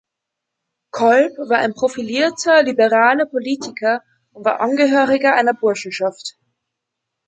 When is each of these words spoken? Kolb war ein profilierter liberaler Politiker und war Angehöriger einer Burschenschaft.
Kolb 0.89 1.37
war 1.37 1.59
ein 1.59 1.75
profilierter 1.75 2.63
liberaler 2.63 3.27
Politiker 3.27 4.01
und 4.31 4.43
war 4.45 4.59
Angehöriger 4.59 5.35
einer 5.35 5.53
Burschenschaft. 5.53 6.39